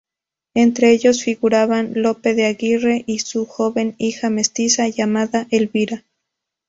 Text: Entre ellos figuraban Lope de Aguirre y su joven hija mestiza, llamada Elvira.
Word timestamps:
Entre 0.55 0.89
ellos 0.93 1.23
figuraban 1.23 1.91
Lope 1.93 2.33
de 2.33 2.47
Aguirre 2.47 3.03
y 3.05 3.19
su 3.19 3.45
joven 3.45 3.93
hija 3.99 4.31
mestiza, 4.31 4.87
llamada 4.87 5.45
Elvira. 5.51 6.03